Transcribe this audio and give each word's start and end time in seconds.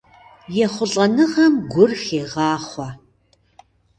ЕхъулӀэныгъэм 0.63 1.47
гур 1.71 1.91
хегъахъуэ. 2.03 2.89